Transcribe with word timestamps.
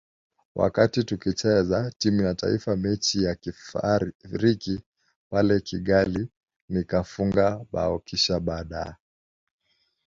wakati 0.55 1.03
tukicheza 1.03 1.91
timu 1.97 2.21
ya 2.21 2.35
taifa 2.35 2.75
mechi 2.75 3.23
ya 3.23 3.35
kirafiki 3.35 4.81
pale 5.29 5.59
Kigali 5.59 6.29
nikafunga 6.69 7.65
bao 7.71 7.99
kisha 7.99 8.39
baada 8.39 8.97